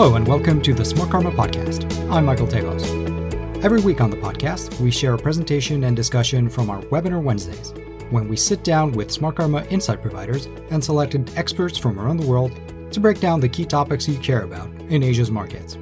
[0.00, 2.08] Hello, and welcome to the Smartkarma Podcast.
[2.08, 3.64] I'm Michael Tejos.
[3.64, 7.74] Every week on the podcast, we share a presentation and discussion from our Webinar Wednesdays,
[8.10, 12.52] when we sit down with Smartkarma insight providers and selected experts from around the world
[12.92, 15.76] to break down the key topics you care about in Asia's markets.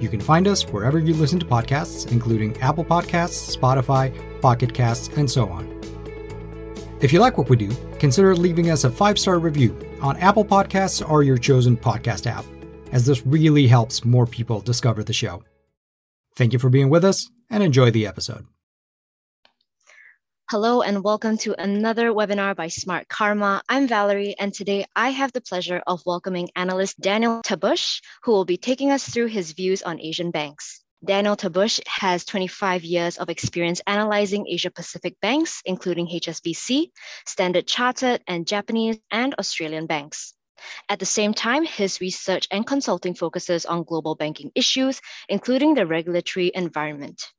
[0.00, 5.08] You can find us wherever you listen to podcasts, including Apple Podcasts, Spotify, Pocket Casts,
[5.18, 5.66] and so on.
[7.02, 10.46] If you like what we do, consider leaving us a five star review on Apple
[10.46, 12.46] Podcasts or your chosen podcast app
[12.92, 15.42] as this really helps more people discover the show.
[16.36, 18.46] Thank you for being with us and enjoy the episode.
[20.50, 23.60] Hello and welcome to another webinar by Smartkarma.
[23.68, 28.46] I'm Valerie, and today I have the pleasure of welcoming analyst Daniel Tabbush, who will
[28.46, 30.82] be taking us through his views on Asian banks.
[31.04, 36.92] Daniel Tabbush has 25 years of experience analyzing Asia Pacific banks, including HSBC,
[37.26, 40.32] Standard Chartered, and Japanese and Australian banks.
[40.88, 45.86] At the same time, his research and consulting focuses on global banking issues, including the
[45.86, 47.32] regulatory environment.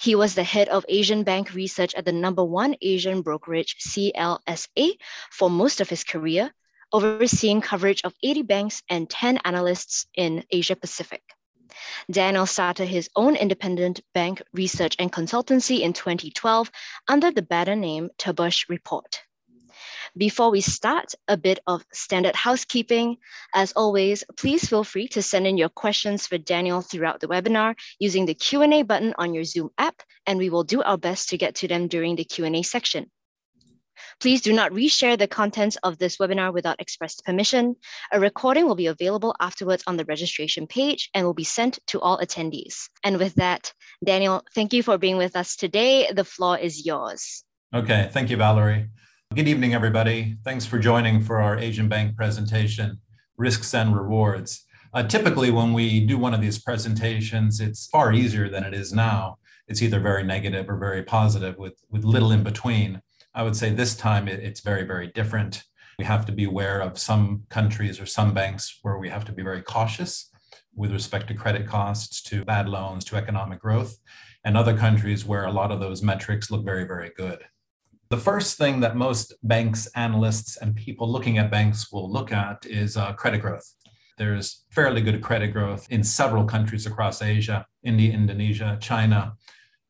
[0.00, 4.98] He was the head of Asian bank research at the number one Asian brokerage, CLSA,
[5.30, 6.52] for most of his career,
[6.92, 11.22] overseeing coverage of 80 banks and 10 analysts in Asia Pacific.
[12.10, 16.70] Daniel started his own independent bank research and consultancy in 2012
[17.06, 19.22] under the banner name Tabbush Report.
[20.16, 23.18] Before we start, a bit of standard housekeeping.
[23.54, 27.76] As always, please feel free to send in your questions for Daniel throughout the webinar
[28.00, 31.38] using the Q&A button on your Zoom app, and we will do our best to
[31.38, 33.10] get to them during the Q&A section.
[34.18, 37.76] Please do not reshare the contents of this webinar without express permission.
[38.12, 42.00] A recording will be available afterwards on the registration page and will be sent to
[42.00, 42.88] all attendees.
[43.04, 43.72] And with that,
[44.04, 46.10] Daniel, thank you for being with us today.
[46.12, 47.44] The floor is yours.
[47.72, 48.88] Okay, thank you, Valerie.
[49.32, 50.38] Good evening, everybody.
[50.42, 52.98] Thanks for joining for our Asian Bank presentation,
[53.36, 54.66] Risks and Rewards.
[54.92, 58.92] Uh, typically, when we do one of these presentations, it's far easier than it is
[58.92, 59.38] now.
[59.68, 63.02] It's either very negative or very positive with, with little in between.
[63.32, 65.62] I would say this time it, it's very, very different.
[65.96, 69.32] We have to be aware of some countries or some banks where we have to
[69.32, 70.28] be very cautious
[70.74, 73.96] with respect to credit costs, to bad loans, to economic growth,
[74.42, 77.44] and other countries where a lot of those metrics look very, very good.
[78.10, 82.66] The first thing that most banks, analysts, and people looking at banks will look at
[82.66, 83.72] is uh, credit growth.
[84.18, 89.34] There's fairly good credit growth in several countries across Asia, India, Indonesia, China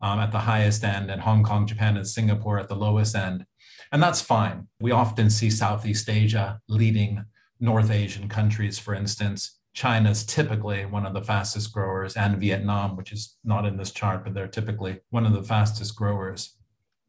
[0.02, 3.46] um, at the highest end, and Hong Kong, Japan, and Singapore at the lowest end.
[3.90, 4.68] And that's fine.
[4.80, 7.24] We often see Southeast Asia leading
[7.58, 9.58] North Asian countries, for instance.
[9.72, 14.24] China's typically one of the fastest growers, and Vietnam, which is not in this chart,
[14.24, 16.58] but they're typically one of the fastest growers.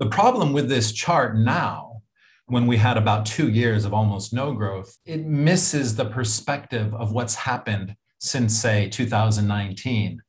[0.01, 2.01] The problem with this chart now,
[2.47, 7.11] when we had about two years of almost no growth, it misses the perspective of
[7.11, 10.23] what's happened since, say, 2019.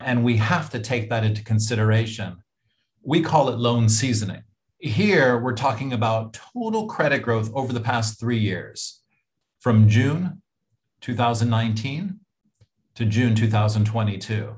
[0.00, 2.38] And we have to take that into consideration.
[3.04, 4.42] We call it loan seasoning.
[4.78, 9.00] Here, we're talking about total credit growth over the past three years
[9.60, 10.42] from June
[11.02, 12.18] 2019
[12.96, 14.56] to June 2022.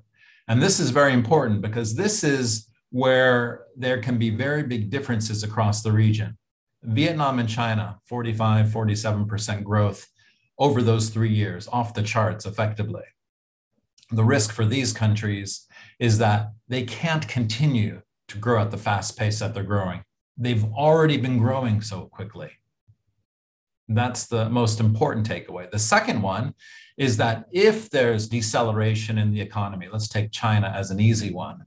[0.49, 5.43] And this is very important because this is where there can be very big differences
[5.43, 6.37] across the region.
[6.83, 10.07] Vietnam and China, 45, 47% growth
[10.59, 13.03] over those three years, off the charts effectively.
[14.13, 15.67] The risk for these countries
[15.99, 20.03] is that they can't continue to grow at the fast pace that they're growing.
[20.37, 22.51] They've already been growing so quickly.
[23.89, 25.71] That's the most important takeaway.
[25.71, 26.55] The second one
[26.97, 31.65] is that if there's deceleration in the economy, let's take China as an easy one,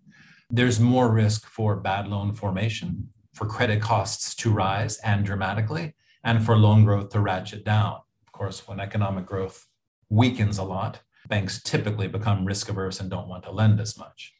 [0.49, 5.93] there's more risk for bad loan formation, for credit costs to rise and dramatically,
[6.23, 7.99] and for loan growth to ratchet down.
[8.25, 9.67] Of course, when economic growth
[10.09, 14.33] weakens a lot, banks typically become risk averse and don't want to lend as much.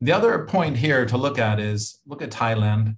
[0.00, 2.96] The other point here to look at is look at Thailand,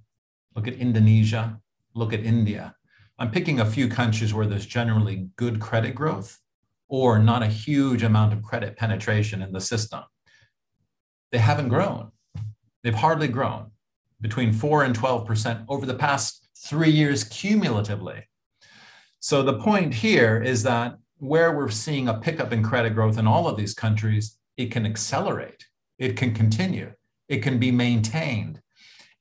[0.55, 1.59] look at Indonesia,
[1.93, 2.75] look at India.
[3.19, 6.39] I'm picking a few countries where there's generally good credit growth
[6.87, 10.03] or not a huge amount of credit penetration in the system
[11.31, 12.11] they haven't grown.
[12.83, 13.71] They've hardly grown
[14.21, 18.27] between 4 and 12% over the past three years cumulatively.
[19.19, 23.27] So the point here is that where we're seeing a pickup in credit growth in
[23.27, 25.65] all of these countries, it can accelerate,
[25.97, 26.91] it can continue,
[27.27, 28.61] it can be maintained.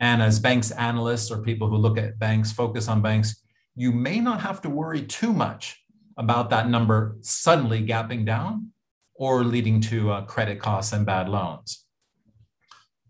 [0.00, 3.42] And as banks analysts or people who look at banks, focus on banks,
[3.76, 5.82] you may not have to worry too much
[6.16, 8.70] about that number suddenly gapping down
[9.14, 11.83] or leading to uh, credit costs and bad loans.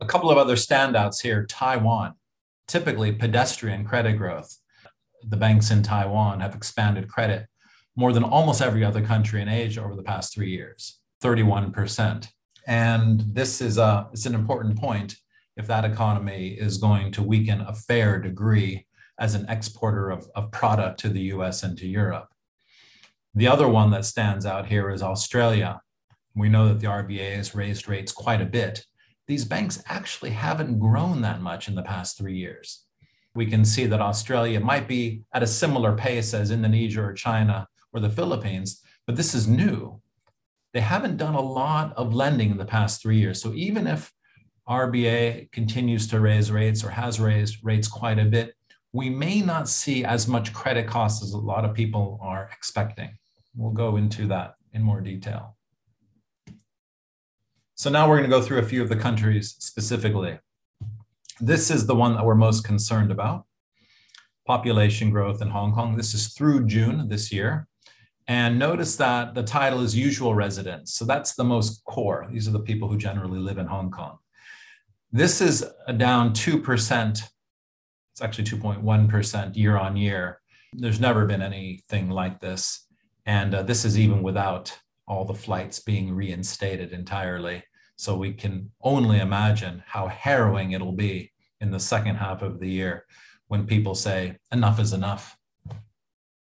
[0.01, 2.15] A couple of other standouts here Taiwan,
[2.67, 4.59] typically pedestrian credit growth.
[5.27, 7.47] The banks in Taiwan have expanded credit
[7.97, 12.29] more than almost every other country in Asia over the past three years, 31%.
[12.67, 15.17] And this is a, it's an important point
[15.57, 18.87] if that economy is going to weaken a fair degree
[19.19, 22.29] as an exporter of, of product to the US and to Europe.
[23.35, 25.81] The other one that stands out here is Australia.
[26.35, 28.85] We know that the RBA has raised rates quite a bit.
[29.27, 32.85] These banks actually haven't grown that much in the past three years.
[33.35, 37.67] We can see that Australia might be at a similar pace as Indonesia or China
[37.93, 40.01] or the Philippines, but this is new.
[40.73, 43.41] They haven't done a lot of lending in the past three years.
[43.41, 44.13] So even if
[44.69, 48.55] RBA continues to raise rates or has raised rates quite a bit,
[48.93, 53.11] we may not see as much credit costs as a lot of people are expecting.
[53.57, 55.57] We'll go into that in more detail.
[57.77, 60.39] So now we're going to go through a few of the countries specifically.
[61.41, 63.47] This is the one that we're most concerned about
[64.47, 65.97] population growth in Hong Kong.
[65.97, 67.67] This is through June this year.
[68.29, 70.95] And notice that the title is usual residents.
[70.95, 72.29] So that's the most core.
[72.31, 74.19] These are the people who generally live in Hong Kong.
[75.13, 77.23] This is a down 2%.
[78.13, 80.41] It's actually 2.1% year on year.
[80.73, 82.87] There's never been anything like this.
[83.27, 87.63] And uh, this is even without all the flights being reinstated entirely.
[87.97, 92.69] So we can only imagine how harrowing it'll be in the second half of the
[92.69, 93.07] year
[93.49, 95.37] when people say enough is enough.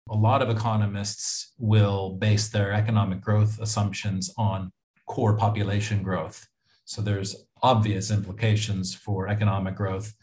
[0.09, 4.71] A lot of economists will base their economic growth assumptions on
[5.05, 6.47] core population growth.
[6.85, 10.13] So there's obvious implications for economic growth.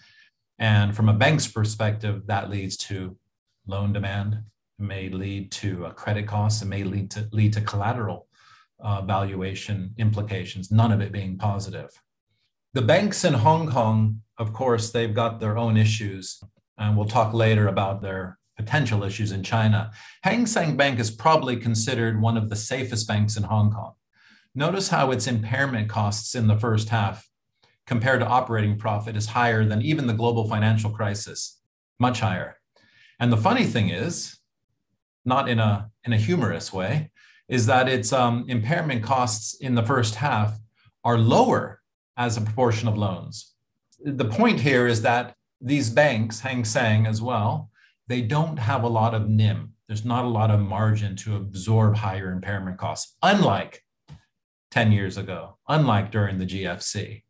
[0.58, 3.16] And from a bank's perspective, that leads to
[3.66, 4.42] loan demand,
[4.78, 8.26] may lead to credit costs, it may lead to lead to collateral
[8.82, 11.90] uh, valuation implications, none of it being positive.
[12.72, 16.40] The banks in Hong Kong, of course, they've got their own issues,
[16.78, 19.90] and we'll talk later about their potential issues in China.
[20.22, 23.94] Hang Seng Bank is probably considered one of the safest banks in Hong Kong.
[24.54, 27.28] Notice how its impairment costs in the first half
[27.86, 31.60] compared to operating profit is higher than even the global financial crisis,
[31.98, 32.58] much higher.
[33.18, 34.38] And the funny thing is,
[35.24, 37.10] not in a, in a humorous way,
[37.50, 40.58] is that its um, impairment costs in the first half
[41.04, 41.82] are lower
[42.16, 43.54] as a proportion of loans.
[44.02, 47.70] The point here is that these banks, Hang Seng as well,
[48.06, 49.74] they don't have a lot of NIM.
[49.88, 53.82] There's not a lot of margin to absorb higher impairment costs, unlike
[54.70, 57.24] 10 years ago, unlike during the GFC.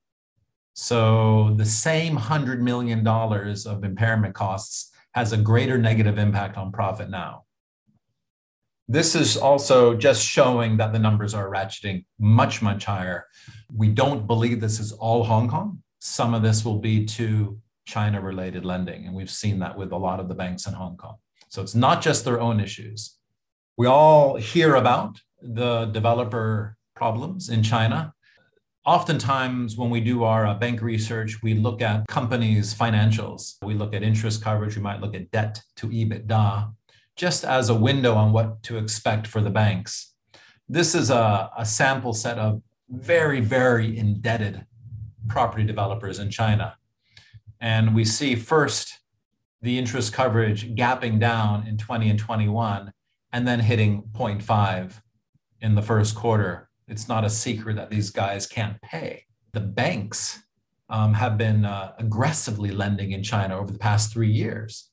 [0.74, 7.08] So the same $100 million of impairment costs has a greater negative impact on profit
[7.08, 7.44] now.
[8.90, 13.24] This is also just showing that the numbers are ratcheting much, much higher.
[13.72, 15.80] We don't believe this is all Hong Kong.
[16.00, 17.56] Some of this will be to
[17.86, 19.06] China related lending.
[19.06, 21.18] And we've seen that with a lot of the banks in Hong Kong.
[21.50, 23.16] So it's not just their own issues.
[23.76, 28.12] We all hear about the developer problems in China.
[28.84, 33.54] Oftentimes, when we do our uh, bank research, we look at companies' financials.
[33.62, 36.72] We look at interest coverage, we might look at debt to EBITDA
[37.20, 40.14] just as a window on what to expect for the banks.
[40.70, 44.64] This is a, a sample set of very, very indebted
[45.28, 46.78] property developers in China.
[47.60, 49.00] And we see first
[49.60, 52.90] the interest coverage gapping down in 20 and 21
[53.34, 55.02] and then hitting 0.5
[55.60, 56.70] in the first quarter.
[56.88, 59.26] It's not a secret that these guys can't pay.
[59.52, 60.42] The banks
[60.88, 64.89] um, have been uh, aggressively lending in China over the past three years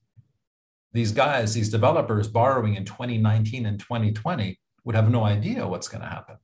[0.93, 6.01] these guys, these developers borrowing in 2019 and 2020 would have no idea what's going
[6.01, 6.37] to happen.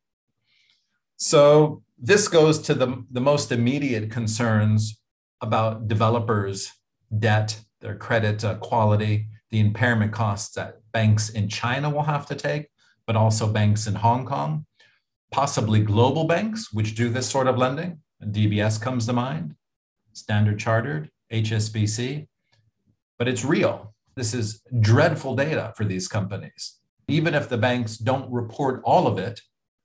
[1.18, 5.00] So this goes to the, the most immediate concerns
[5.42, 6.72] about developers'
[7.20, 12.36] debt, their credit uh, quality, the impairment costs that banks in China will have to
[12.36, 12.68] take,
[13.06, 14.66] but also banks in Hong Kong,
[15.32, 18.00] possibly global banks, which do this sort of lending.
[18.24, 19.56] DBS comes to mind,
[20.14, 22.28] Standard Chartered, HSBC,
[23.18, 23.93] but it's real.
[24.16, 26.80] This is dreadful data for these companies.
[27.08, 29.42] Even if the banks don't report all of it,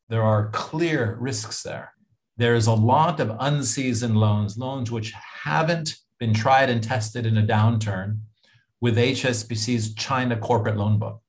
[0.09, 1.93] there are clear risks there.
[2.37, 7.37] There is a lot of unseasoned loans, loans which haven't been tried and tested in
[7.37, 8.21] a downturn
[8.81, 11.21] with HSBC's China corporate loan book.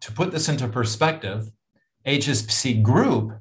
[0.00, 1.50] To put this into perspective,
[2.06, 3.40] HSBC Group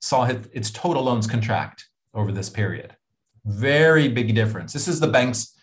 [0.00, 2.96] saw its total loans contract over this period.
[3.44, 4.72] Very big difference.
[4.72, 5.54] This is the bank's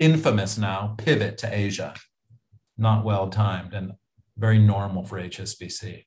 [0.00, 1.94] infamous now pivot to Asia.
[2.76, 3.92] Not well timed and
[4.36, 6.06] very normal for HSBC.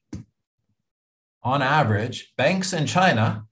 [1.44, 3.46] On average, banks in China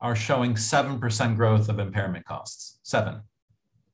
[0.00, 3.22] are showing 7% growth of impairment costs, seven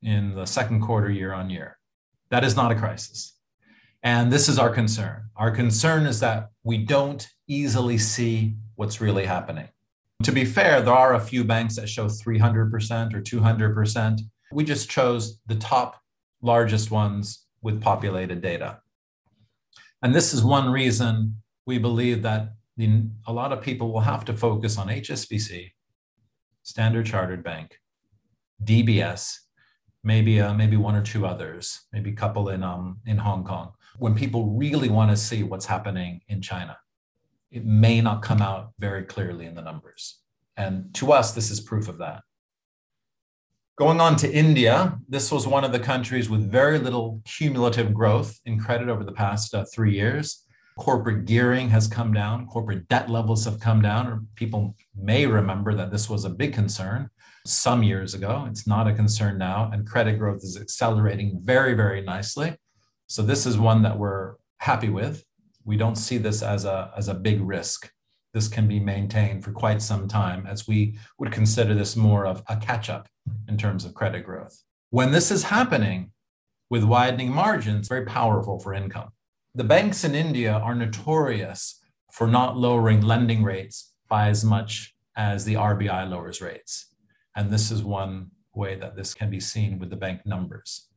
[0.03, 1.79] in the second quarter year on year.
[2.31, 3.39] That is not a crisis.
[4.03, 5.31] And this is our concern.
[5.35, 9.69] Our concern is that we don't easily see what's really happening.
[10.25, 14.21] To be fair, there are a few banks that show 300% or 200%.
[14.55, 16.01] We just chose the top
[16.41, 18.79] largest ones with populated data.
[20.01, 24.25] And this is one reason we believe that the, a lot of people will have
[24.27, 25.73] to focus on HSBC,
[26.63, 27.81] Standard Chartered Bank,
[28.63, 29.39] DBS,
[30.05, 33.73] maybe uh, maybe one or two others, maybe a couple in um, in Hong Kong.
[33.99, 36.77] When people really want to see what's happening in China,
[37.51, 40.21] it may not come out very clearly in the numbers.
[40.57, 42.23] And to us, this is proof of that.
[43.77, 48.39] Going on to India, this was one of the countries with very little cumulative growth
[48.47, 50.45] in credit over the past uh, three years.
[50.79, 55.75] Corporate gearing has come down, corporate debt levels have come down, or people may remember
[55.75, 57.11] that this was a big concern
[57.47, 58.47] some years ago.
[58.49, 62.57] It's not a concern now, and credit growth is accelerating very, very nicely.
[63.09, 65.25] So, this is one that we're happy with.
[65.65, 67.91] We don't see this as a, as a big risk.
[68.35, 72.43] This can be maintained for quite some time, as we would consider this more of
[72.49, 73.09] a catch up
[73.49, 74.61] in terms of credit growth.
[74.91, 76.11] When this is happening
[76.69, 79.11] with widening margins, very powerful for income.
[79.55, 81.81] The banks in India are notorious
[82.13, 86.87] for not lowering lending rates by as much as the RBI lowers rates.
[87.37, 90.89] And this is one way that this can be seen with the bank numbers.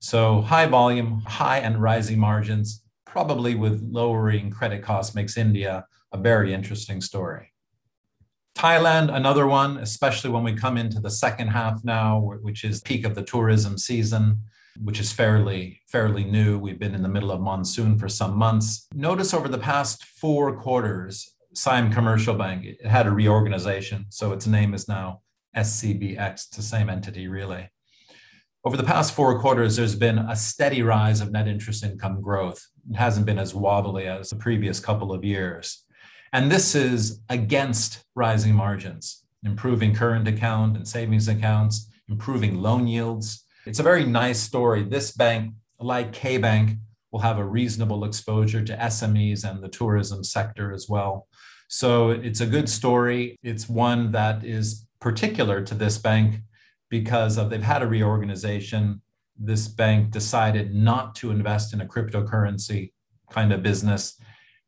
[0.00, 6.18] So high volume, high and rising margins, probably with lowering credit costs makes India a
[6.18, 7.52] very interesting story.
[8.56, 13.04] Thailand, another one, especially when we come into the second half now, which is peak
[13.04, 14.38] of the tourism season,
[14.82, 16.58] which is fairly fairly new.
[16.58, 18.88] We've been in the middle of monsoon for some months.
[18.94, 24.46] Notice over the past four quarters, Siam Commercial Bank it had a reorganization, so its
[24.46, 25.20] name is now
[25.54, 26.32] SCBX.
[26.32, 27.68] It's the same entity, really.
[28.64, 32.66] Over the past four quarters, there's been a steady rise of net interest income growth.
[32.90, 35.84] It hasn't been as wobbly as the previous couple of years.
[36.32, 43.44] And this is against rising margins, improving current account and savings accounts, improving loan yields.
[43.66, 44.84] It's a very nice story.
[44.84, 46.78] This bank, like KBank,
[47.10, 51.26] will have a reasonable exposure to SMEs and the tourism sector as well.
[51.68, 53.38] So it's a good story.
[53.42, 56.42] It's one that is particular to this bank
[56.88, 59.02] because of they've had a reorganization.
[59.38, 62.92] This bank decided not to invest in a cryptocurrency
[63.30, 64.18] kind of business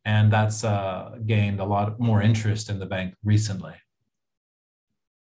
[0.09, 3.75] and that's uh, gained a lot more interest in the bank recently.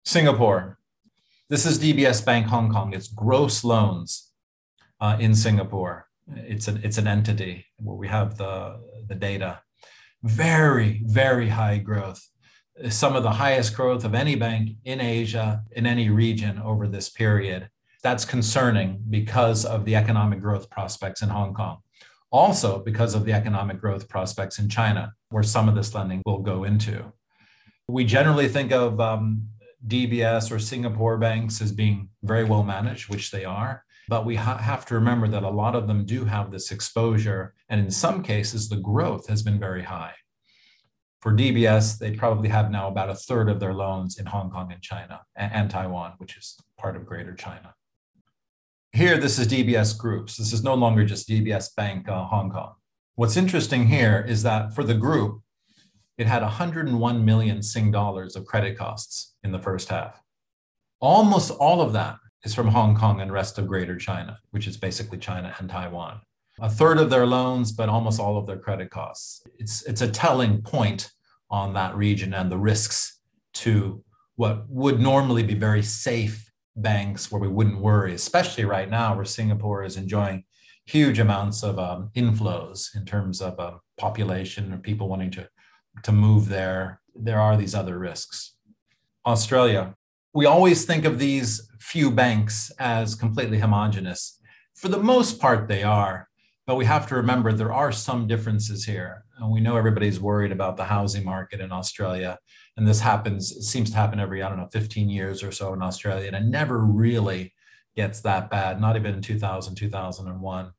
[0.06, 0.78] Singapore.
[1.50, 2.94] This is DBS Bank Hong Kong.
[2.94, 4.32] It's gross loans
[5.02, 6.08] uh, in Singapore.
[6.28, 9.62] It's an, it's an entity where we have the, the data.
[10.22, 12.22] Very, very high growth.
[12.90, 17.10] Some of the highest growth of any bank in Asia, in any region over this
[17.10, 17.70] period.
[18.04, 21.80] That's concerning because of the economic growth prospects in Hong Kong
[22.32, 26.40] also because of the economic growth prospects in China, where some of this lending will
[26.40, 27.12] go into.
[27.88, 29.48] We generally think of um,
[29.86, 33.84] DBS or Singapore banks as being very well managed, which they are.
[34.10, 37.54] But we ha- have to remember that a lot of them do have this exposure.
[37.70, 40.14] And in some cases, the growth has been very high.
[41.22, 44.72] For DBS, they probably have now about a third of their loans in Hong Kong
[44.72, 47.74] and China and, and Taiwan, which is part of Greater China.
[48.94, 50.38] Here, this is DBS Groups.
[50.38, 52.74] This is no longer just DBS Bank uh, Hong Kong.
[53.16, 55.42] What's interesting here is that for the group,
[56.18, 60.22] it had 101 million Sing dollars of credit costs in the first half.
[61.00, 64.78] Almost all of that is from Hong Kong and rest of Greater China, which is
[64.78, 66.22] basically China and Taiwan.
[66.60, 69.44] A third of their loans, but almost all of their credit costs.
[69.60, 71.12] It's, it's a telling point
[71.52, 73.20] on that region and the risks
[73.56, 74.04] to
[74.38, 76.47] what would normally be very safe
[76.78, 80.44] banks where we wouldn't worry, especially right now where Singapore is enjoying
[80.86, 85.50] huge amounts of um, inflows in terms of uh, population or people wanting to,
[86.04, 87.02] to move there.
[87.14, 88.56] There are these other risks.
[89.26, 89.96] Australia,
[90.34, 94.40] we always think of these few banks as completely homogenous.
[94.76, 96.30] For the most part, they are,
[96.66, 99.26] but we have to remember there are some differences here.
[99.38, 102.38] And we know everybody's worried about the housing market in Australia
[102.78, 105.74] and this happens it seems to happen every i don't know 15 years or so
[105.74, 107.54] in australia and it never really
[107.96, 110.72] gets that bad not even in 2000 2001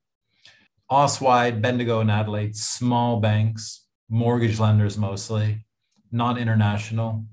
[0.90, 5.64] auswide bendigo and adelaide small banks mortgage lenders mostly
[6.10, 7.24] not international.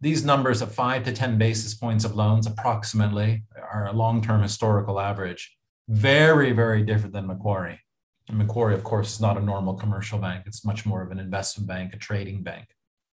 [0.00, 4.98] These numbers of 5 to 10 basis points of loans approximately are a long-term historical
[4.98, 5.56] average.
[5.88, 7.80] Very very different than macquarie.
[8.28, 10.44] And macquarie of course is not a normal commercial bank.
[10.46, 12.68] It's much more of an investment bank a trading bank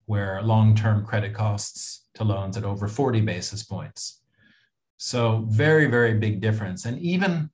[0.08, 4.22] where long-term credit costs to loans at over 40 basis points.
[4.96, 6.86] So very, very big difference.
[6.86, 7.50] And even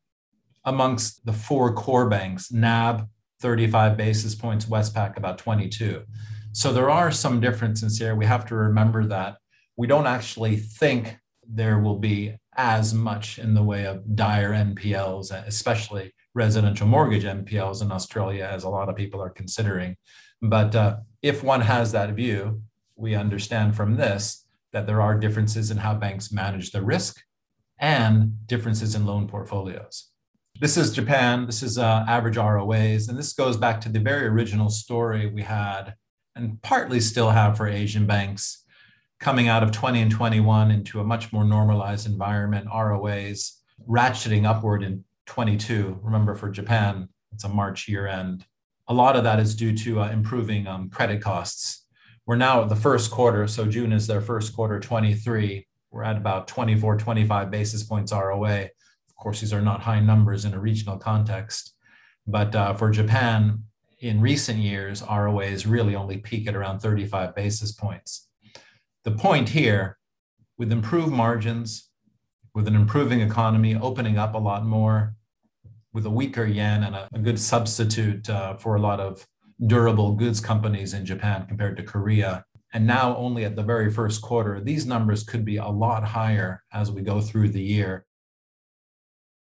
[0.64, 3.08] amongst the four core banks, NAB
[3.40, 6.04] 35 basis points, Westpac about 22.
[6.52, 8.14] So there are some differences here.
[8.14, 9.38] We have to remember that
[9.76, 15.32] we don't actually think there will be as much in the way of dire NPLs,
[15.44, 19.96] especially residential mortgage NPLs in Australia, as a lot of people are considering.
[20.40, 22.60] But uh, if one has that view,
[22.96, 27.22] we understand from this that there are differences in how banks manage the risk
[27.78, 30.10] and differences in loan portfolios.
[30.60, 31.46] This is Japan.
[31.46, 33.08] This is uh, average ROAs.
[33.08, 35.94] And this goes back to the very original story we had
[36.36, 38.62] and partly still have for Asian banks
[39.18, 44.82] coming out of 20 and 21 into a much more normalized environment, ROAs ratcheting upward
[44.82, 46.00] in 22.
[46.02, 48.44] Remember, for Japan, it's a March year end.
[48.88, 51.86] A lot of that is due to uh, improving um, credit costs.
[52.26, 55.66] We're now at the first quarter, so June is their first quarter 23.
[55.90, 58.62] We're at about 24, 25 basis points ROA.
[58.62, 61.74] Of course, these are not high numbers in a regional context.
[62.26, 63.64] But uh, for Japan,
[64.00, 68.28] in recent years, ROAs really only peak at around 35 basis points.
[69.04, 69.98] The point here,
[70.58, 71.90] with improved margins,
[72.54, 75.14] with an improving economy opening up a lot more,
[75.94, 79.26] with a weaker yen and a, a good substitute uh, for a lot of
[79.66, 82.44] durable goods companies in Japan compared to Korea.
[82.74, 86.64] And now, only at the very first quarter, these numbers could be a lot higher
[86.72, 88.04] as we go through the year.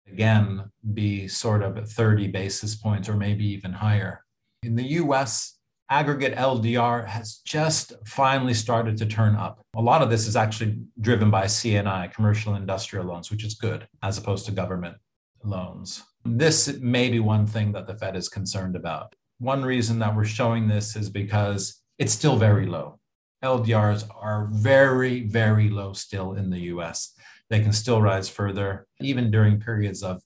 [0.07, 4.23] Again, be sort of 30 basis points or maybe even higher.
[4.63, 5.57] In the US,
[5.89, 9.59] aggregate LDR has just finally started to turn up.
[9.75, 13.87] A lot of this is actually driven by C&I, commercial industrial loans, which is good,
[14.01, 14.95] as opposed to government
[15.43, 16.03] loans.
[16.37, 19.15] This may be one thing that the Fed is concerned about.
[19.39, 22.99] One reason that we're showing this is because it's still very low.
[23.43, 27.13] LDRs are very, very low still in the US.
[27.49, 30.21] They can still rise further, even during periods of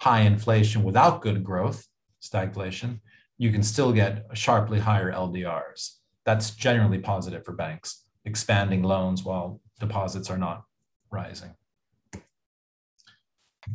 [0.00, 1.86] high inflation without good growth,
[2.22, 3.00] stagflation
[3.38, 5.96] you can still get sharply higher LDRs.
[6.24, 10.62] That's generally positive for banks, expanding loans while deposits are not
[11.10, 11.54] rising.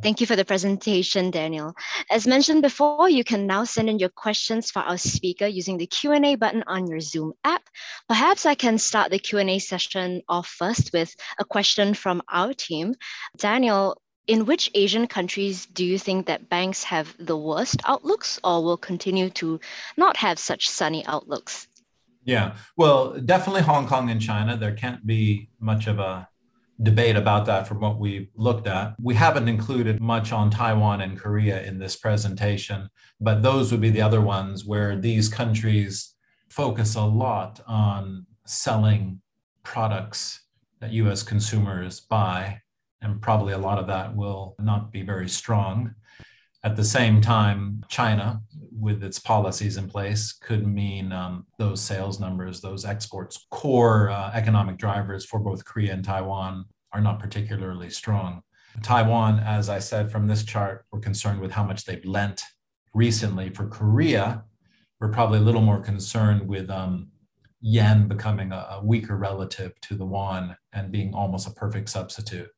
[0.02, 1.74] Thank you for the presentation, Daniel.
[2.10, 5.88] As mentioned before, you can now send in your questions for our speaker using the
[5.88, 7.64] Q&A button on your Zoom app.
[8.08, 12.96] Perhaps I can start the Q&A session off first with a question from our team.
[13.38, 18.64] Daniel, in which Asian countries do you think that banks have the worst outlooks or
[18.64, 19.60] will continue to
[19.98, 21.68] not have such sunny outlooks?
[22.26, 24.56] Yeah, well, definitely Hong Kong and China.
[24.56, 26.29] There can't be much of a
[26.82, 28.96] debate about that from what we've looked at.
[29.02, 32.90] We haven't included much on Taiwan and Korea in this presentation,
[33.20, 36.16] but those would be the other ones where these countries
[36.50, 39.22] focus a lot on selling
[39.64, 40.42] products
[40.80, 42.62] that US consumers buy
[43.02, 45.96] and probably a lot of that will not be very strong.
[46.64, 48.42] At the same time, China,
[48.80, 54.32] with its policies in place, could mean um, those sales numbers, those exports, core uh,
[54.34, 58.42] economic drivers for both Korea and Taiwan are not particularly strong.
[58.82, 62.42] Taiwan, as I said from this chart, we're concerned with how much they've lent
[62.94, 63.50] recently.
[63.50, 64.44] For Korea,
[65.00, 67.10] we're probably a little more concerned with um,
[67.62, 72.50] yen becoming a, a weaker relative to the won and being almost a perfect substitute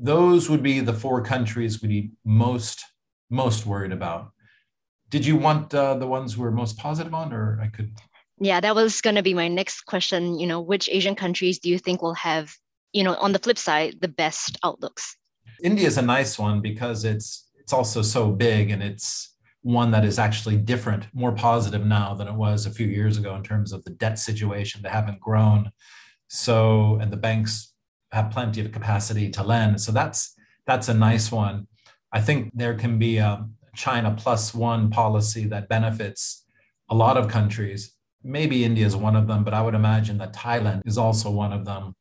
[0.00, 2.84] those would be the four countries we'd be most
[3.30, 4.32] most worried about.
[5.10, 7.92] Did you want uh, the ones we're most positive on, or I could?
[8.40, 10.38] Yeah, that was going to be my next question.
[10.38, 12.54] You know, which Asian countries do you think will have,
[12.92, 15.16] you know, on the flip side, the best outlooks?
[15.62, 20.04] India is a nice one because it's it's also so big and it's one that
[20.04, 23.72] is actually different, more positive now than it was a few years ago in terms
[23.72, 24.82] of the debt situation.
[24.82, 25.72] They haven't grown,
[26.28, 27.72] so and the banks
[28.12, 29.80] have plenty of capacity to lend.
[29.80, 30.34] So that's
[30.66, 31.66] that's a nice one.
[32.12, 33.46] I think there can be a
[33.78, 36.44] China plus one policy that benefits
[36.90, 37.94] a lot of countries.
[38.24, 41.52] Maybe India is one of them, but I would imagine that Thailand is also one
[41.52, 41.94] of them.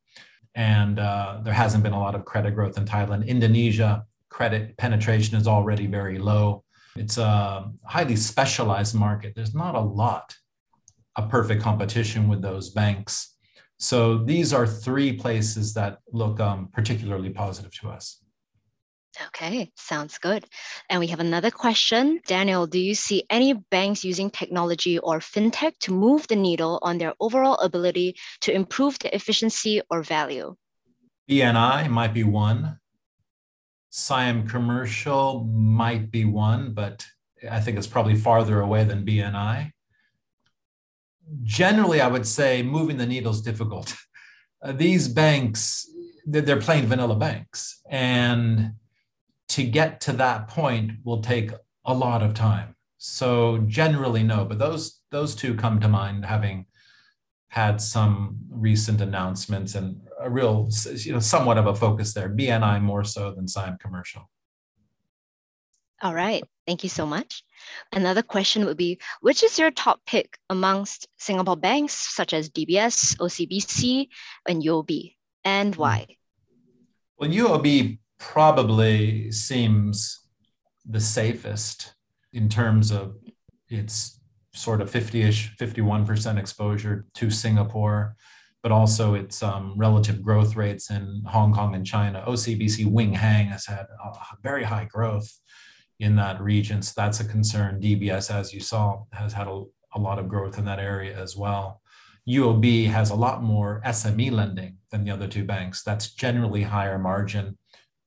[0.55, 3.27] And uh, there hasn't been a lot of credit growth in Thailand.
[3.27, 6.63] Indonesia, credit penetration is already very low.
[6.95, 9.33] It's a highly specialized market.
[9.35, 10.35] There's not a lot
[11.15, 13.35] of perfect competition with those banks.
[13.77, 18.19] So these are three places that look um, particularly positive to us.
[19.27, 20.45] Okay, sounds good.
[20.89, 22.21] And we have another question.
[22.27, 26.97] Daniel, do you see any banks using technology or fintech to move the needle on
[26.97, 30.55] their overall ability to improve the efficiency or value?
[31.29, 32.79] BNI might be one.
[33.89, 37.05] Siam Commercial might be one, but
[37.49, 39.71] I think it's probably farther away than BNI
[41.43, 43.95] generally, I would say moving the needle is difficult.
[44.73, 45.89] These banks,
[46.25, 47.81] they're plain vanilla banks.
[47.89, 48.73] And
[49.49, 51.51] to get to that point will take
[51.85, 52.75] a lot of time.
[52.97, 56.65] So generally no, but those those two come to mind having
[57.49, 62.29] had some recent announcements and a real you know somewhat of a focus there.
[62.29, 64.29] BNI more so than Siam Commercial.
[66.01, 66.43] All right.
[66.67, 67.43] Thank you so much.
[67.91, 73.17] Another question would be Which is your top pick amongst Singapore banks such as DBS,
[73.17, 74.09] OCBC,
[74.47, 76.07] and UOB, and why?
[77.17, 80.19] Well, UOB probably seems
[80.85, 81.93] the safest
[82.33, 83.15] in terms of
[83.69, 84.19] its
[84.53, 88.15] sort of 50-ish 51% exposure to singapore
[88.63, 92.23] but also its um, relative growth rates in hong kong and china.
[92.27, 93.85] Ocbc wing hang has had
[94.43, 95.39] very high growth
[95.99, 96.81] in that region.
[96.81, 97.79] So that's a concern.
[97.79, 99.63] Dbs as you saw has had a,
[99.95, 101.81] a lot of growth in that area as well.
[102.27, 105.81] Uob has a lot more sme lending than the other two banks.
[105.83, 107.57] That's generally higher margin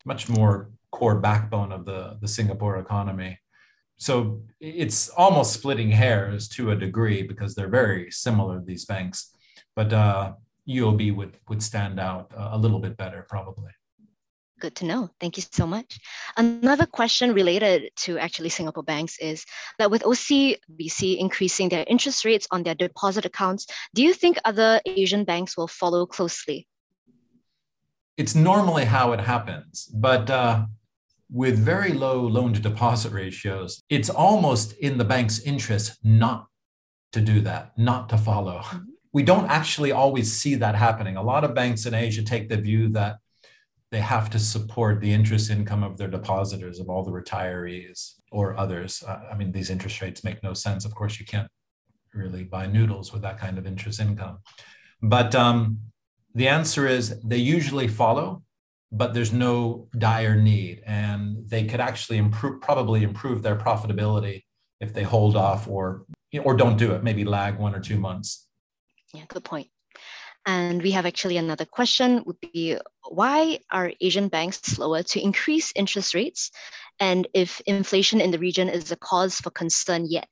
[0.04, 3.38] much more core backbone of the, the Singapore economy.
[3.96, 9.30] So it's almost splitting hairs to a degree because they're very similar, these banks.
[9.76, 10.32] But uh,
[10.68, 13.70] UOB would, would stand out a little bit better, probably.
[14.60, 15.10] Good to know.
[15.20, 15.98] Thank you so much.
[16.36, 19.44] Another question related to actually Singapore banks is
[19.78, 24.80] that with OCBC increasing their interest rates on their deposit accounts, do you think other
[24.84, 26.66] Asian banks will follow closely?
[28.20, 29.86] It's normally how it happens.
[29.94, 30.66] But uh,
[31.32, 36.46] with very low loan to deposit ratios, it's almost in the bank's interest not
[37.12, 38.58] to do that, not to follow.
[38.58, 38.90] Mm-hmm.
[39.14, 41.16] We don't actually always see that happening.
[41.16, 43.16] A lot of banks in Asia take the view that
[43.90, 48.54] they have to support the interest income of their depositors, of all the retirees or
[48.56, 49.02] others.
[49.02, 50.84] Uh, I mean, these interest rates make no sense.
[50.84, 51.48] Of course, you can't
[52.12, 54.40] really buy noodles with that kind of interest income.
[55.02, 55.89] But um,
[56.34, 58.42] the answer is they usually follow,
[58.92, 60.82] but there's no dire need.
[60.86, 64.44] And they could actually improve, probably improve their profitability
[64.80, 66.04] if they hold off or,
[66.42, 68.46] or don't do it, maybe lag one or two months.
[69.12, 69.68] Yeah, good point.
[70.46, 75.72] And we have actually another question would be why are Asian banks slower to increase
[75.76, 76.50] interest rates?
[76.98, 80.30] And if inflation in the region is a cause for concern yet?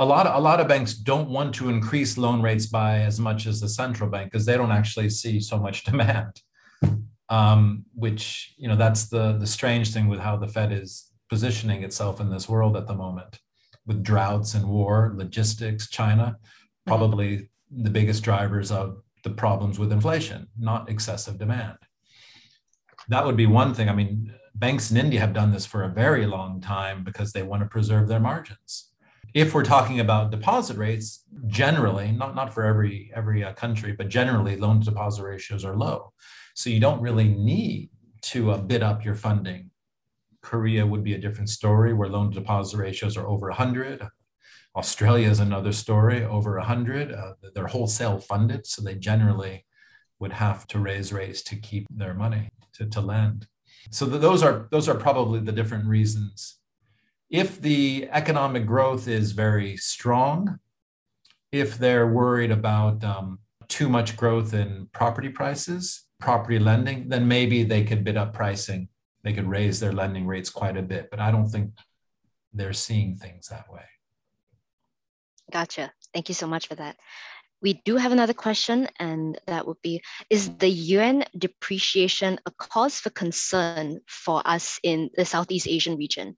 [0.00, 3.20] A lot of, a lot of banks don't want to increase loan rates by as
[3.20, 6.40] much as the central bank because they don't actually see so much demand.
[7.28, 11.84] Um, which you know that's the the strange thing with how the Fed is positioning
[11.84, 13.38] itself in this world at the moment,
[13.86, 16.90] with droughts and war, logistics, China, mm-hmm.
[16.90, 21.76] probably the biggest drivers of the problems with inflation, not excessive demand.
[23.08, 23.88] That would be one thing.
[23.88, 27.44] I mean, banks in India have done this for a very long time because they
[27.44, 28.89] want to preserve their margins
[29.34, 34.08] if we're talking about deposit rates, generally, not, not for every, every uh, country, but
[34.08, 36.12] generally loan to deposit ratios are low.
[36.54, 37.90] So you don't really need
[38.22, 39.70] to uh, bid up your funding.
[40.42, 44.06] Korea would be a different story where loan to deposit ratios are over 100.
[44.76, 47.12] Australia is another story, over 100.
[47.12, 49.64] Uh, they're wholesale funded, so they generally
[50.18, 53.46] would have to raise rates to keep their money to, to lend.
[53.90, 56.59] So those are those are probably the different reasons
[57.30, 60.58] if the economic growth is very strong,
[61.52, 63.38] if they're worried about um,
[63.68, 68.88] too much growth in property prices, property lending, then maybe they could bid up pricing.
[69.22, 71.70] They could raise their lending rates quite a bit, but I don't think
[72.52, 73.84] they're seeing things that way.
[75.52, 75.92] Gotcha.
[76.12, 76.96] Thank you so much for that.
[77.62, 82.98] We do have another question, and that would be Is the yuan depreciation a cause
[82.98, 86.36] for concern for us in the Southeast Asian region?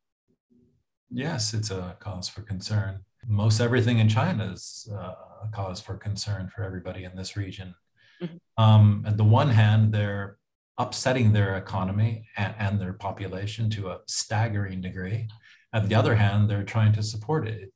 [1.12, 3.00] Yes, it's a cause for concern.
[3.26, 7.74] Most everything in China is uh, a cause for concern for everybody in this region.
[8.20, 8.62] Mm-hmm.
[8.62, 10.38] Um, at the one hand, they're
[10.78, 15.28] upsetting their economy and, and, their population to a staggering degree.
[15.72, 17.72] At the other hand, they're trying to support it.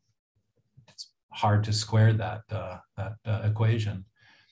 [0.89, 4.05] It's hard to square that uh, that uh, equation.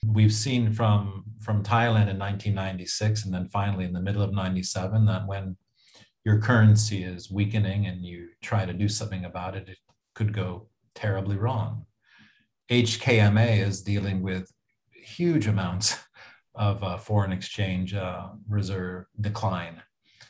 [0.05, 5.05] We've seen from from Thailand in 1996, and then finally in the middle of '97,
[5.05, 5.57] that when
[6.25, 9.77] your currency is weakening and you try to do something about it, it
[10.15, 11.85] could go terribly wrong.
[12.69, 14.51] HKMA is dealing with
[14.91, 15.99] huge amounts
[16.55, 19.81] of uh, foreign exchange uh, reserve decline.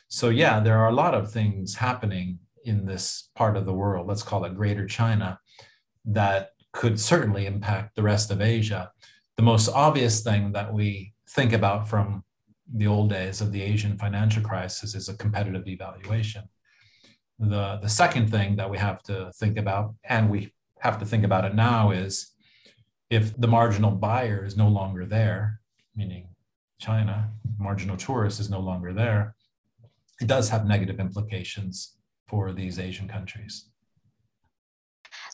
[0.08, 4.06] So, yeah, there are a lot of things happening in this part of the world,
[4.06, 5.38] let's call it Greater China,
[6.04, 8.90] that could certainly impact the rest of Asia.
[9.36, 12.24] The most obvious thing that we think about from
[12.74, 16.44] the old days of the Asian financial crisis is a competitive devaluation.
[17.38, 21.24] The, the second thing that we have to think about, and we have to think
[21.24, 22.32] about it now, is
[23.10, 25.60] if the marginal buyer is no longer there,
[25.94, 26.28] meaning
[26.80, 29.34] China, marginal tourist is no longer there,
[30.20, 33.68] it does have negative implications for these Asian countries.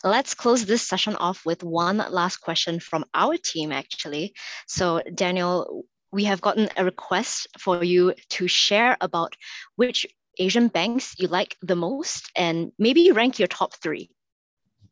[0.03, 4.33] Let's close this session off with one last question from our team, actually.
[4.67, 9.35] So, Daniel, we have gotten a request for you to share about
[9.75, 10.05] which
[10.37, 14.09] Asian banks you like the most and maybe rank your top three.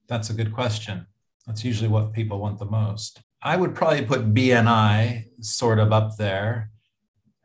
[0.07, 1.05] That's a good question.
[1.45, 3.21] That's usually what people want the most.
[3.41, 6.71] I would probably put BNI sort of up there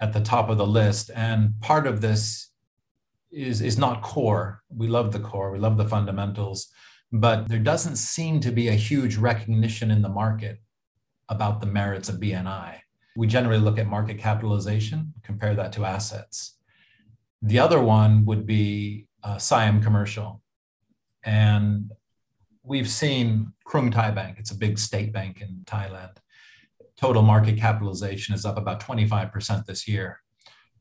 [0.00, 1.10] at the top of the list.
[1.14, 2.50] And part of this
[3.30, 4.62] is, is not core.
[4.74, 6.68] We love the core, we love the fundamentals,
[7.12, 10.60] but there doesn't seem to be a huge recognition in the market
[11.28, 12.80] about the merits of BNI.
[13.16, 16.58] We generally look at market capitalization, compare that to assets.
[17.42, 20.42] The other one would be uh, Siam Commercial.
[21.24, 21.90] And
[22.62, 26.16] we've seen Krung Thai Bank, it's a big state bank in Thailand.
[26.96, 30.20] Total market capitalization is up about 25% this year.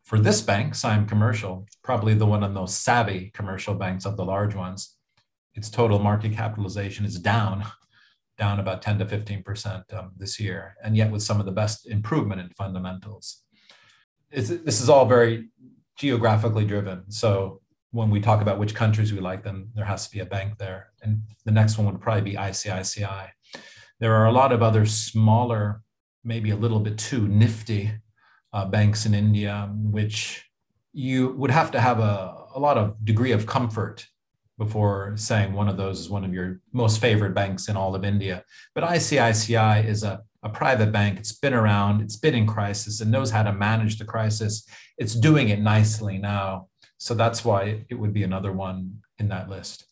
[0.04, 4.17] For this bank, Siam Commercial, probably the one of the most savvy commercial banks of
[4.17, 4.98] the large ones,
[5.56, 7.65] its total market capitalization is down,
[8.38, 11.88] down about 10 to 15% um, this year, and yet with some of the best
[11.88, 13.43] improvement in fundamentals.
[14.32, 15.50] It's, this is all very
[15.98, 17.10] geographically driven.
[17.10, 20.26] So when we talk about which countries we like, then there has to be a
[20.26, 20.91] bank there.
[21.02, 23.30] And the next one would probably be ICICI.
[24.00, 25.82] There are a lot of other smaller,
[26.24, 27.91] maybe a little bit too nifty
[28.52, 30.45] uh, banks in India, which
[30.91, 34.08] you would have to have a, a lot of degree of comfort
[34.58, 38.06] before saying one of those is one of your most favorite banks in all of
[38.06, 38.44] India.
[38.74, 41.20] But ICICI is a, a private bank.
[41.20, 44.68] It's been around, it's been in crisis, and knows how to manage the crisis.
[44.98, 46.68] It's doing it nicely now.
[46.98, 49.86] So that's why it would be another one in that list.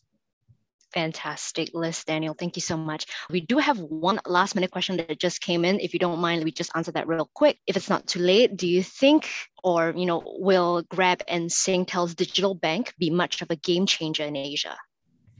[0.94, 2.34] Fantastic list, Daniel.
[2.38, 3.06] Thank you so much.
[3.28, 5.80] We do have one last minute question that just came in.
[5.80, 7.58] If you don't mind, we just answer that real quick.
[7.66, 9.28] If it's not too late, do you think
[9.64, 14.22] or you know will Grab and Singtel's digital bank be much of a game changer
[14.22, 14.76] in Asia?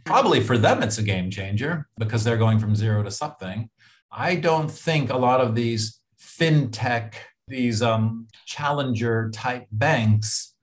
[0.05, 3.71] Probably for them it's a game changer because they're going from zero to something.
[4.11, 7.14] I don't think a lot of these fintech,
[7.47, 10.54] these um, challenger type banks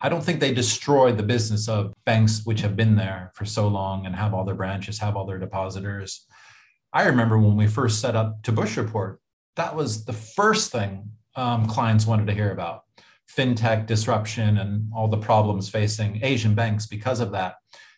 [0.00, 3.66] I don't think they destroy the business of banks which have been there for so
[3.66, 6.26] long and have all their branches, have all their depositors.
[6.92, 9.20] I remember when we first set up Tabbush Report,
[9.56, 12.84] that was the first thing um, clients wanted to hear about
[13.28, 17.56] fintech disruption and all the problems facing Asian banks because of that.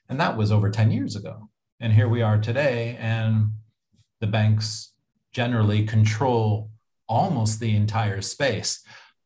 [0.08, 1.48] And that was over 10 years ago.
[1.78, 3.52] And here we are today, and
[4.20, 4.92] the banks
[5.32, 6.70] generally control
[7.08, 8.82] almost the entire space.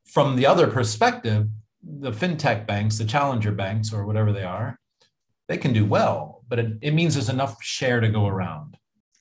[0.06, 1.48] From the other perspective,
[1.86, 4.78] the fintech banks, the challenger banks, or whatever they are,
[5.48, 8.76] they can do well, but it, it means there's enough share to go around.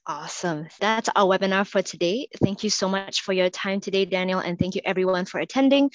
[0.05, 0.67] Awesome.
[0.81, 2.27] That's our webinar for today.
[2.43, 5.91] Thank you so much for your time today, Daniel, and thank you everyone for attending.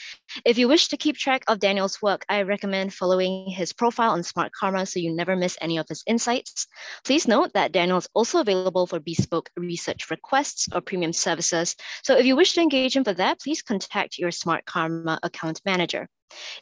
[0.46, 4.22] If you wish to keep track of Daniel's work, I recommend following his profile on
[4.22, 6.66] Smartkarma so you never miss any of his insights.
[7.04, 11.76] Please note that Daniel is also available for bespoke research requests or premium services.
[12.02, 16.09] So if you wish to engage him for that, please contact your Smartkarma account manager.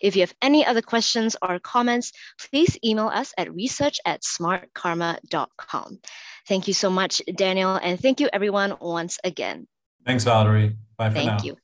[0.00, 2.12] If you have any other questions or comments,
[2.50, 6.00] please email us at research at smartkarma.com.
[6.48, 9.66] Thank you so much, Daniel, and thank you everyone once again.
[10.05, 10.76] Thanks, Valerie.
[10.96, 11.33] Bye for thank now.
[11.38, 11.57] Thank you.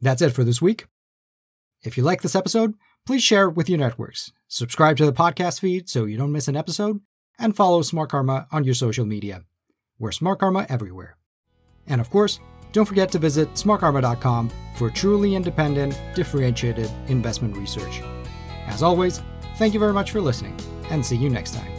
[0.00, 0.86] That's it for this week.
[1.82, 2.74] If you like this episode,
[3.06, 6.48] please share it with your networks, subscribe to the podcast feed so you don't miss
[6.48, 7.00] an episode,
[7.38, 9.44] and follow Smartkarma on your social media.
[9.98, 11.16] We're Smartkarma everywhere.
[11.86, 12.40] And of course,
[12.74, 18.02] don't forget to visit smartkarma.com for truly independent, differentiated investment research.
[18.66, 19.22] As always,
[19.56, 20.58] thank you very much for listening,
[20.90, 21.73] and see you next time.